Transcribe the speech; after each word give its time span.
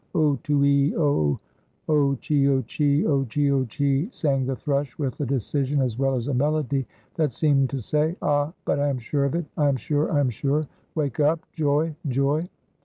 o 0.15 0.35
tuee 0.41 0.91
oo! 0.95 1.39
o 1.87 2.15
chio 2.15 2.63
chee! 2.63 3.05
o 3.05 3.23
chio 3.25 3.63
chee! 3.65 4.09
sang 4.09 4.47
the 4.47 4.55
thrush, 4.55 4.97
with 4.97 5.19
a 5.19 5.25
decision 5.27 5.79
as 5.79 5.99
well 5.99 6.15
as 6.15 6.27
a 6.27 6.33
melody 6.33 6.87
that 7.13 7.31
seemed 7.31 7.69
to 7.69 7.79
say: 7.79 8.15
"Ah! 8.19 8.51
but 8.65 8.79
I 8.79 8.89
am 8.89 8.97
sure 8.97 9.25
of 9.25 9.35
it; 9.35 9.45
I 9.57 9.67
am 9.67 9.75
sure, 9.75 10.11
I 10.11 10.19
am 10.19 10.31
sure, 10.31 10.65
wake 10.95 11.19
up, 11.19 11.39
joy! 11.53 11.95
joy!" 12.07 12.49